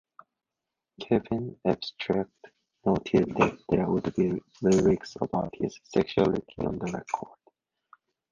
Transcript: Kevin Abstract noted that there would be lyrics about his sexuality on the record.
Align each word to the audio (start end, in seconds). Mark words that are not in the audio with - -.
Kevin 0.99 1.59
Abstract 1.63 2.33
noted 2.83 3.35
that 3.35 3.59
there 3.69 3.85
would 3.87 4.15
be 4.15 4.41
lyrics 4.63 5.15
about 5.21 5.53
his 5.53 5.79
sexuality 5.83 6.55
on 6.57 6.79
the 6.79 6.91
record. 6.91 7.37